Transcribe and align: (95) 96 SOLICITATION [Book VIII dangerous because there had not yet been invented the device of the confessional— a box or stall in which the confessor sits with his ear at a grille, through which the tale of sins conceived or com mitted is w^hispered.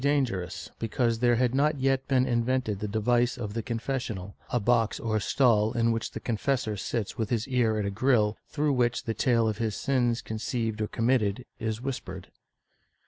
(95) 0.03 0.15
96 0.15 0.29
SOLICITATION 0.31 0.41
[Book 0.41 0.41
VIII 0.41 0.71
dangerous 0.71 0.77
because 0.79 1.19
there 1.19 1.35
had 1.35 1.53
not 1.53 1.79
yet 1.79 2.07
been 2.07 2.25
invented 2.25 2.79
the 2.79 2.87
device 2.87 3.37
of 3.37 3.53
the 3.53 3.61
confessional— 3.61 4.35
a 4.49 4.59
box 4.59 4.99
or 4.99 5.19
stall 5.19 5.73
in 5.73 5.91
which 5.91 6.09
the 6.13 6.19
confessor 6.19 6.75
sits 6.75 7.19
with 7.19 7.29
his 7.29 7.47
ear 7.47 7.77
at 7.77 7.85
a 7.85 7.91
grille, 7.91 8.35
through 8.49 8.73
which 8.73 9.03
the 9.03 9.13
tale 9.13 9.47
of 9.47 9.57
sins 9.71 10.23
conceived 10.23 10.81
or 10.81 10.87
com 10.87 11.05
mitted 11.05 11.45
is 11.59 11.79
w^hispered. 11.81 12.29